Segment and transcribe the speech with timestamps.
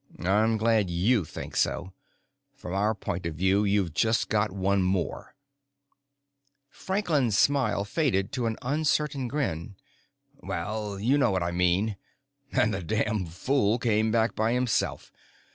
[0.17, 1.93] "I'm glad you think so.
[2.55, 5.35] From our point of view, you've just got one more."
[6.71, 9.75] Franklin's smile faded to an uncertain grin.
[10.37, 11.97] "Well, you know what I mean.
[12.51, 15.11] And the damned fool came back by himself.